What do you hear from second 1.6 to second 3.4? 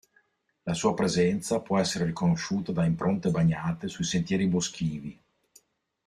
può essere riconosciuta da impronte